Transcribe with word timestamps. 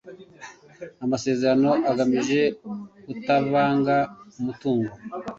amasezerano 1.03 1.69
agamije 1.91 2.41
kutavanga 3.09 3.95
umutungo 4.39 4.93